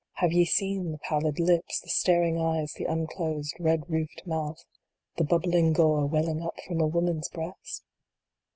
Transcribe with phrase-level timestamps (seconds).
[0.13, 4.65] Have ye seen the pallid lips, the staring eyes, the un closed, red roofed mouth
[5.17, 7.83] the bubbling gore, welling up from a woman s breast